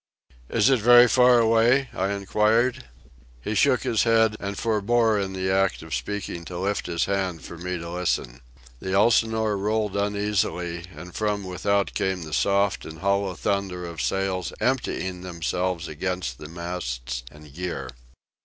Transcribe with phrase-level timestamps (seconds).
[0.49, 2.85] "Is it very far away?" I inquired.
[3.39, 7.43] He shook his head, and forebore in the act of speaking to lift his hand
[7.43, 8.41] for me to listen.
[8.79, 14.51] The Elsinore rolled uneasily, and from without came the soft and hollow thunder of sails
[14.59, 17.87] emptying themselves against the masts and gear.